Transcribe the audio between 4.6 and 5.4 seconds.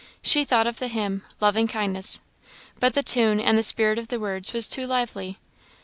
too lively.